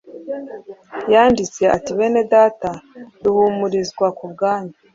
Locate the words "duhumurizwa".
3.23-4.07